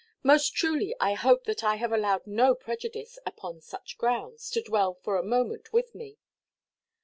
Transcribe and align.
Most 0.23 0.55
truly 0.55 0.95
I 0.99 1.13
hope 1.13 1.43
that 1.43 1.63
I 1.63 1.75
have 1.75 1.91
allowed 1.91 2.25
no 2.25 2.55
prejudice, 2.55 3.19
upon 3.23 3.61
such 3.61 3.99
grounds, 3.99 4.49
to 4.49 4.61
dwell 4.63 4.95
for 4.95 5.15
a 5.15 5.21
moment 5.23 5.71
with 5.73 5.93
me." 5.93 6.17